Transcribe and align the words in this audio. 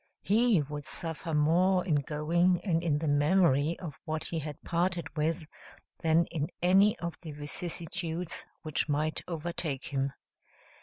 He 0.23 0.63
would 0.63 0.83
suffer 0.83 1.31
more 1.35 1.85
in 1.85 1.97
going, 2.01 2.59
and 2.63 2.81
in 2.81 2.97
the 2.97 3.07
memory 3.07 3.77
of 3.77 3.99
what 4.03 4.25
he 4.25 4.39
had 4.39 4.59
parted 4.63 5.15
with, 5.15 5.45
than 6.01 6.25
in 6.31 6.47
any 6.59 6.97
of 6.97 7.19
the 7.21 7.33
vicissitudes 7.33 8.43
which 8.63 8.89
might 8.89 9.21
overtake 9.27 9.85
him. 9.89 10.11